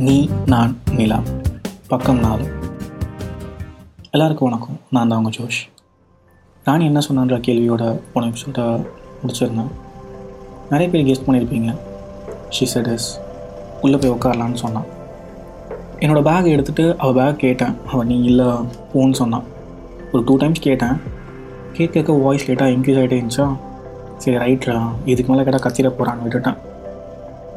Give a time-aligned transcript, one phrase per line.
[0.00, 1.20] நீ நான் நிலா.
[1.88, 2.44] பக்கம் நாலு.
[4.10, 4.80] எல்லாருக்கும் வணக்கம்.
[4.90, 5.68] நான் தான் உங்கள் ஜோஷ்.
[6.64, 8.86] ராணி என்ன சொன்னான்ற கேள்வியோட போன எபிசோட
[9.26, 9.70] முடிச்சிருந்தேன்.
[10.70, 11.76] நிறைய பேர் கெஸ்ட் பண்ணியிருப்பீங்க
[12.48, 13.22] ஷி செடஸ்
[13.80, 14.84] உள்ளே போய் உட்காரலான்னு சொன்னான்.
[15.98, 17.76] என்னோடய பேக் எடுத்துகிட்டு அவள் பேக் கேட்டேன்.
[17.86, 18.46] அவள் நீ இல்லை
[18.94, 19.42] போன்னு சொன்னான்.
[20.12, 21.00] ஒரு டூ டைம்ஸ் கேட்டேன்.
[21.72, 23.56] கேட்க கேட்க வாய்ஸ் லேட்டாக இன்க்ரீஸ் ஆகிட்டே இருந்துச்சா?
[24.16, 26.56] சரி ரைட்ரா இதுக்கு மேலே கேட்டால் கத்திர போகிறான்னு விட்டுட்டேன்.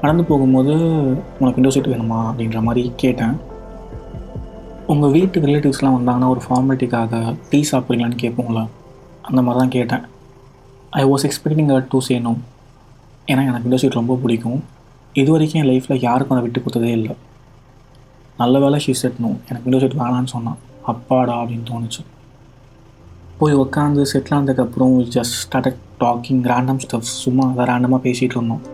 [0.00, 0.72] நடந்து போகும்போது
[1.40, 2.18] உனக்கு விண்டோ சீட் வேணுமா?
[2.30, 3.36] அப்படின்ற மாதிரி கேட்டேன்.
[4.92, 8.64] உங்கள் வீட்டு ரிலேட்டிவ்ஸ்லாம் வந்தாங்கன்னா ஒரு ஃபார்மாலிட்டிக்காக டீ சாப்பிட்றீங்களான்னு கேட்போங்களா
[9.28, 10.04] அந்த மாதிரி தான் கேட்டேன்.
[11.00, 12.40] I was expecting a two சேனும்
[13.30, 14.60] ஏன்னா எனக்கு விண்டோ சீட் ரொம்ப பிடிக்கும்.
[15.20, 17.14] இது வரைக்கும் என் லைஃப்பில் யாருக்கும் அதை விட்டு கொடுத்ததே இல்லை.
[18.42, 20.60] நல்ல வேலை ஷீ செட்னும் எனக்கு விண்டோ சீட் வேணான்னு சொன்னான்
[20.92, 22.02] அப்பாடா அப்படின்னு தோணுச்சு.
[23.38, 28.64] போய் உட்காந்து செட்டில் ஆனதுக்கப்புறம் just start talking random stuff சும்மா அதை ரேண்டமாக பேசிகிட்டு இருந்தோம்.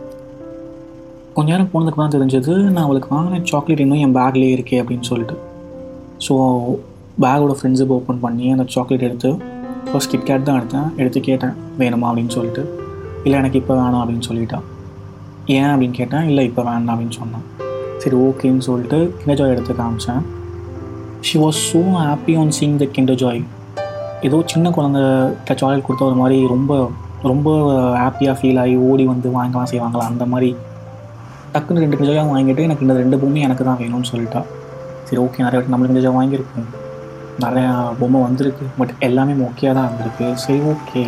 [1.37, 5.37] கொஞ்ச நேரம் போனதுக்கு தான் தெரிஞ்சது நான் அவளுக்கு வாங்கின சாக்லேட் இன்னும் என் பேக்லேயே இருக்கே அப்படின்னு சொல்லிட்டு.
[6.25, 6.33] ஸோ
[7.23, 9.31] பேக்கோட ஃப்ரெண்ட்ஸுக்கு ஓப்பன் பண்ணி அந்த சாக்லேட் எடுத்து
[9.91, 10.89] ஃபர்ஸ்ட் கிட்கேட் தான் எடுத்தேன்.
[10.97, 12.09] எடுத்து கேட்டேன் வேணுமா?
[12.11, 12.63] அப்படின்னு சொல்லிட்டு.
[13.25, 14.67] இல்லை எனக்கு இப்போ வேணாம் அப்படின்னு சொல்லிட்டான்.
[15.57, 15.71] ஏன்?
[15.73, 16.27] அப்படின்னு கேட்டேன்.
[16.31, 17.47] இல்லை இப்போ வேண்டாம் அப்படின்னு சொன்னான்.
[17.99, 20.23] சரி ஓகேன்னு சொல்லிட்டு கிண்டர் ஜாய் எடுத்து காமிச்சேன்.
[21.21, 23.43] She was so happy on seeing the Kinder Joy
[24.23, 25.03] ஏதோ சின்ன குழந்தை
[25.61, 26.73] சாக்லேட் கொடுத்த ஒரு மாதிரி ரொம்ப
[27.23, 27.49] ரொம்ப
[28.03, 30.51] ஹாப்பியாக ஃபீல் ஆகி ஓடி வந்து வாங்கலாம் செய்வாங்களா அந்த மாதிரி
[31.55, 34.41] டக்குன்னு ரெண்டு கிண்டர் வாங்கிட்டு எனக்கு இந்த ரெண்டு பொம்மை எனக்கு தான் வேணும்னு சொல்லிட்டா.
[35.07, 36.69] சரி ஓகே நிறைய வாட்டி நம்மளுக்கு கிண்டர் வாங்கியிருக்கோம்
[37.45, 40.27] நிறையா பொம்மை வந்திருக்கு பட் எல்லாமே மொக்கையாக தான் இருந்திருக்கு.
[40.45, 41.03] சரி ஓகே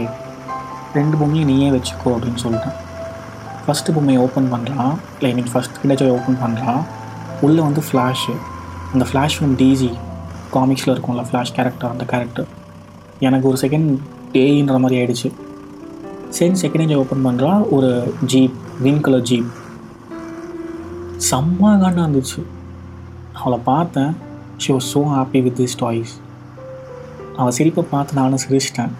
[0.99, 2.77] ரெண்டு பொம்மையும் நீயே வச்சுக்கோ அப்படின்னு சொல்லிட்டேன்.
[3.67, 6.83] ஃபஸ்ட்டு பொம்மையை ஓப்பன் பண்ணுறான் இல்லை ஐ மீன் ஃபஸ்ட் கிண்டஜாய் ஓப்பன் பண்ணுறான்
[7.47, 8.35] உள்ளே வந்து ஃப்ளாஷு
[8.93, 9.91] அந்த ஃப்ளாஷ் ஃப்ரம் டிஜி
[10.57, 12.49] காமிக்ஸில் இருக்கும்ல ஃப்ளாஷ் கேரக்டர் அந்த கேரக்டர்
[13.27, 13.91] எனக்கு ஒரு செகண்ட்
[14.35, 15.29] டேன்ற மாதிரி ஆயிடுச்சு.
[16.37, 17.91] சரி செகண்ட் ஏஜ் ஓப்பன் பண்ணுறா ஒரு
[18.33, 19.51] ஜீப் க்ரீன் கலர் ஜீப்
[21.29, 22.41] செம்ம காண்டாக இருந்துச்சு.
[23.39, 24.13] அவளை பார்த்தேன்.
[24.63, 26.15] She was so happy with this toys
[27.39, 28.93] அவள் சிரிப்பை பார்த்து நானும் சிரிச்சிட்டேன்.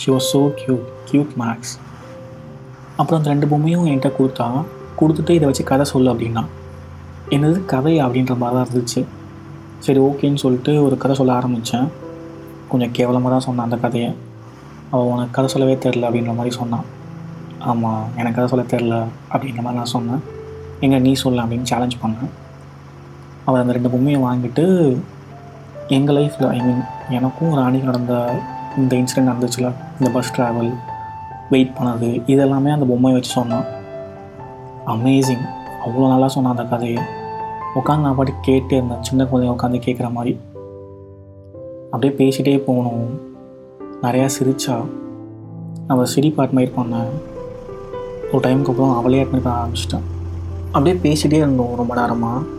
[0.00, 1.74] She was so cute cute makes
[2.98, 4.48] அப்புறம் அந்த ரெண்டு பொம்மையும் என்கிட்ட கொடுத்தா
[5.00, 6.42] கொடுத்துட்டு இதை வச்சு கதை சொல்லு அப்படின்னா.
[7.34, 9.02] என்னது கதை அப்படின்ற மாதிரி தான் இருந்துச்சு.
[9.84, 11.88] சரி ஓகேன்னு சொல்லிட்டு ஒரு கதை சொல்ல ஆரம்பித்தேன்
[12.72, 14.10] கொஞ்சம் கேவலமாக தான் சொன்னான் அந்த கதையை.
[14.90, 16.86] அவள் உனக்கு கதை சொல்லவே தெரில அப்படின்ற மாதிரி சொன்னான்.
[17.70, 18.94] ஆமாம் எனக்கு கதை சொல்ல தெரில
[19.32, 20.22] அப்படின்ற மாதிரி நான் சொன்னேன்.
[20.80, 22.30] எங்க நீ சொல்ல அப்படின்னு சேலஞ்ச் பண்ணேன்.
[23.44, 24.96] அவள் அந்த ரெண்டு பொம்மையை வாங்கிட்டு
[25.88, 28.34] எங்கள் லைஃப்பில் ஐ மீன் எனக்கும் ராணிக்கு நடந்த
[28.76, 30.74] இந்த இன்சிடெண்ட் நடந்துச்சுல இந்த பஸ் ட்ராவல்
[31.50, 33.64] வெயிட் பண்ணது இதெல்லாமே அந்த பொம்மையை வச்சு சொன்னான்.
[34.86, 35.46] அமேசிங்
[35.86, 37.02] அவ்வளோ நல்லா சொன்னான் அந்த கதையை.
[37.74, 39.02] உட்காந்து நான் பாட்டு கேட்டே இருந்தேன்.
[39.02, 40.40] சின்ன குழந்தைய உட்காந்து கேட்குற மாதிரி.
[41.90, 43.20] அப்படியே பேசிகிட்டே போகணும்
[44.02, 44.86] நிறையா சிரிச்சா.
[45.86, 47.10] அவள் சிரிப்பு அட்மைர் பண்ணேன்
[48.32, 50.06] ஒரு டைமுக்கு அப்புறம் அவளே அட்மைர் பண்ண ஆரம்பிச்சிட்டேன்
[50.74, 52.58] அப்படியே பேசிகிட்டே இருந்தோம் ரொம்ப நேரமாக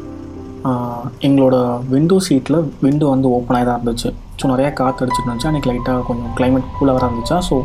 [1.27, 1.55] எங்களோட
[1.91, 4.09] விண்டோ சீட்டில் விண்டோ வந்து ஓப்பனாக தான் இருந்துச்சு.
[4.39, 5.49] ஸோ நிறையா காற்று அடிச்சிட்டு இருந்துச்சு.
[5.49, 7.37] அன்றைக்கி லைட்டாக கொஞ்சம் கிளைமேட் கூலாக இருந்துச்சா?
[7.47, 7.55] ஸோ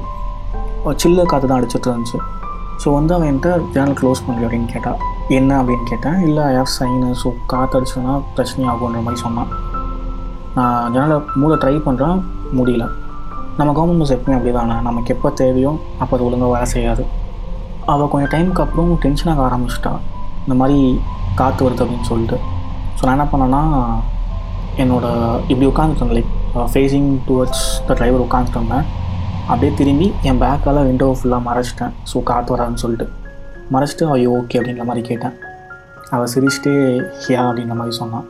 [1.03, 2.19] சில்லு காற்று தான் அடிச்சிட்டு இருந்துச்சு.
[2.83, 4.99] ஸோ வந்து அவன் என்கிட்ட ஜேனல் க்ளோஸ் பண்ணல அப்படின்னு கேட்டால்
[5.39, 5.51] என்ன?
[5.61, 6.19] அப்படின்னு கேட்டேன்.
[6.29, 9.53] இல்லை ஐ ஹவ் சைனு ஸோ காற்று அடிச்சோன்னா பிரச்சனை ஆகுன்ற மாதிரி சொன்னான்.
[10.59, 12.19] நான் ஜன்னலை மூளை ட்ரை பண்ணுறேன்
[12.59, 12.85] முடியல.
[13.61, 14.77] நம்ம கவர்மெண்ட் பஸ் எப்பவுமே அப்படி தானே.
[14.89, 17.05] நமக்கு எப்போ தேவையோ அப்போ அது ஒழுங்காக வேலை செய்யாது.
[17.93, 19.95] அவள் கொஞ்சம் டைமுக்கு அப்புறம் டென்ஷனாக ஆரம்பிச்சிட்டா.
[20.47, 20.79] இந்த மாதிரி
[21.41, 22.39] காற்று வருது அப்படின்னு சொல்லிட்டு.
[22.97, 23.63] ஸோ நான் என்ன பண்ணேன்னா
[24.83, 25.07] என்னோட
[25.51, 26.33] இப்படி உட்காந்துட்டேன் like
[26.73, 28.81] facing towards the driver உட்காந்துட்டு
[29.51, 31.93] அப்படியே திரும்பி என் பேக்கால் விண்டோ ஃபுல்லாக மறைச்சிட்டேன்.
[32.11, 33.07] ஸோ காற்று வராதுன்னு சொல்லிட்டு.
[33.75, 35.35] மறைச்சிட்டு ஐயோ ஓகே அப்படின்ற மாதிரி கேட்டேன்.
[36.15, 36.75] அவள் சிரிச்சிட்டே
[37.23, 38.27] ஹியா அப்படின்ற மாதிரி சொன்னான்.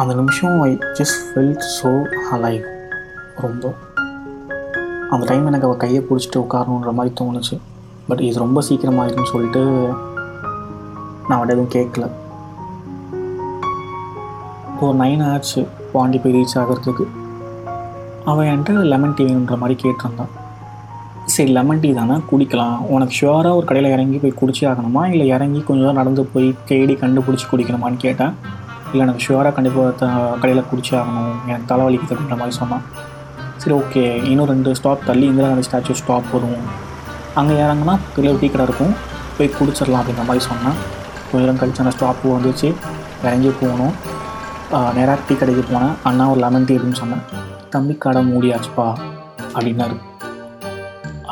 [0.00, 1.90] அந்த நிமிஷம் I just felt so
[2.36, 2.64] alive
[3.46, 3.72] ரொம்ப.
[5.14, 7.56] அந்த டைம் எனக்கு அவள் கையை பிடிச்சிட்டு உட்காரணுன்ற மாதிரி தோணுச்சு.
[8.08, 9.62] பட் இது ரொம்ப சீக்கிரமாயிருன்னு சொல்லிட்டு
[11.30, 12.04] நான் அவன் எதுவும் கேட்கல.
[14.80, 17.04] ஒரு நைன் ஆச்சு பாண்டி போய் ரீச் ஆகிறதுக்கு.
[18.24, 20.30] அவள் என்கிட்ட லெமன் டீ வேணுன்ற மாதிரி கேட்டிருந்தான்.
[21.24, 22.78] சரி லெமன் டீ தானே குடிக்கலாம்.
[22.94, 25.02] உனக்கு ஷுவராக ஒரு கடையில் இறங்கி போய் குடிச்சே ஆகணுமா?
[25.12, 28.32] இல்லை இறங்கி கொஞ்சம் நடந்து போய் தேடி கண்டுபிடிச்சி குடிக்கணுமான்னு கேட்டேன்.
[28.92, 31.34] இல்லை எனக்கு ஷுவராக கண்டிப்பாக கடையில் குடிச்சே ஆகணும்.
[31.46, 32.82] எனக்கு தலைவலிக்குது அப்படின்ற மாதிரி சொன்னான்.
[33.56, 36.62] சரி ஓகே இன்னும் ரெண்டு ஸ்டாப் தள்ளி இந்திரா காந்தி ஸ்டாச்சு ஸ்டாப் வரும்
[37.34, 38.94] அங்கே இறங்கினா பெரிய டீ கடை இருக்கும்.
[39.36, 40.98] போய் குடிச்சிடலாம் அப்படின்ற மாதிரி சொன்னேன்.
[41.32, 42.74] கொஞ்ச நேரம் கழிச்சு அந்த ஸ்டாப் வந்துச்சு.
[43.24, 43.94] இறங்கி போகணும்.
[44.96, 45.94] நேராக டீ கடைக்கு போனேன்.
[46.02, 47.22] அண்ணா ஒரு லெமன் டீ அப்படின்னு சொன்னேன்.
[47.70, 48.88] தம்பி கடை மூடியாச்சுப்பா
[49.54, 49.96] அப்படின்னாரு.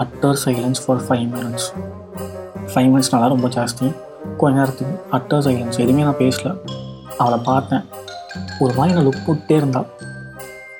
[0.02, 1.68] Utter silence for five minutes
[2.74, 3.86] five மினிட்ஸ்னால ரொம்ப ஜாஸ்தி.
[4.36, 6.56] கொஞ்ச நேரத்துக்கு அட்டர் சைலன்ஸ் எதுவுமே நான் பேசல.
[7.18, 7.84] அவளை பார்த்தேன்.
[8.60, 9.84] ஒரு மாதிரி நான் லுக் போட்டே இருந்தா.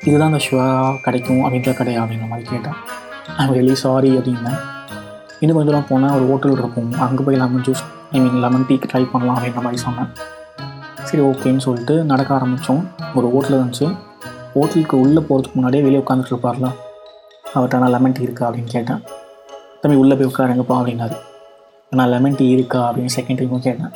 [0.05, 2.03] இதுதான் அந்த ஷுவராக கிடைக்கும் அப்படின்ற கடையா?
[2.03, 2.77] அப்படின்ற மாதிரி கேட்டேன்
[3.37, 4.59] ஐம் ரியலி சாரி அப்படின்னேன்.
[5.41, 6.89] இன்னும் கொஞ்சம் தூரம் போனால் ஒரு ஹோட்டல் இருக்கும்.
[7.05, 7.83] அங்கே போய் lemon juice
[8.13, 10.09] I mean lemon tea try பண்ணலாம் அப்படின்ற மாதிரி சொன்னேன்.
[11.09, 12.83] சரி ஓகேன்னு சொல்லிட்டு நடக்க ஆரம்பித்தோம்
[13.15, 13.87] ஒரு ஹோட்டல் இருந்துச்சு.
[14.55, 16.69] ஹோட்டலுக்கு உள்ளே போகிறதுக்கு முன்னாடியே வெளியே உட்காந்துட்டு இருப்பார்ல.
[17.55, 18.45] அவர்கிட்ட நான் லெமன் டீ இருக்கா?
[18.49, 19.01] அப்படின்னு கேட்டேன்.
[19.83, 21.17] தம்பி உள்ளே போய் உட்காருங்கப்பா அப்படின்னாரு.
[21.93, 22.81] நான் லெமன் டீ இருக்கா?
[22.89, 23.93] அப்படின்னு செகண்ட் டைமும் கேட்டேன்.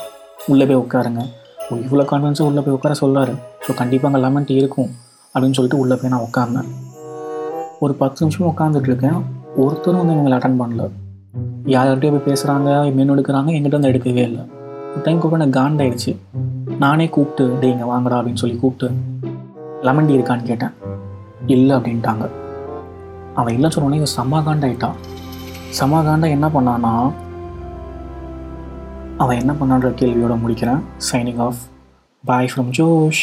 [0.46, 1.22] உள்ளே போய் உட்காருங்க.
[1.70, 3.34] ஓ இவ்வளோ கான்ஃபிடன்ஸாக உள்ளே போய் உட்கார சொல்லாரு
[3.66, 4.90] ஸோ கண்டிப்பாக அங்கே லெமன் டீ இருக்கும்.
[5.34, 6.70] அப்படின்னு சொல்லிட்டு உள்ளே போய் நான் உட்காந்தேன்
[7.84, 9.20] ஒரு பத்து நிமிஷம் உட்காந்துட்டு இருக்கேன்.
[9.56, 10.82] ஒருத்தரும் வந்து எங்களை அட்டன் பண்ணல.
[11.66, 14.44] யார்கிட்டயோ போய் பேசுகிறாங்க மெனு எடுக்கிறாங்க எங்கிட்ட வந்து எடுக்கவே இல்லை.
[14.92, 16.12] ஒரு டைம் கூட எனக்கு காண்டாயிடுச்சு.
[16.78, 18.94] நானே கூப்பிட்டு டேய் இங்கே வாங்கடா அப்படின்னு சொல்லி கூப்பிட்டு
[19.86, 20.74] லெமன் டீ இருக்கான்னு கேட்டேன்.
[21.54, 22.24] இல்லை அப்படின்ட்டாங்க.
[23.34, 24.96] அவன் இல்லை சொன்னோடனே இவன் செம்ம காண்டாயிட்டான்.
[25.78, 26.94] செம்ம காண்டா என்ன பண்ணான்னா
[29.22, 30.82] அவன் என்ன பண்ணான்ற கேள்வியோட முடிக்கிறேன்.
[31.12, 31.60] Signing off
[32.24, 33.22] bye from Josh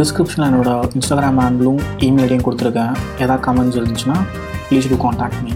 [0.00, 2.94] டிஸ்கிரிப்ஷனில் என்னோட இன்ஸ்டாகிராம் ஹேண்டிலும் இமெயில் ஐடியும் கொடுத்துருக்கேன்.
[3.22, 4.18] ஏதாவது கமெண்ட்ஸ் இருந்துச்சுன்னா
[4.68, 5.52] ப்ளீஸ் டு காண்டாக்ட் மீ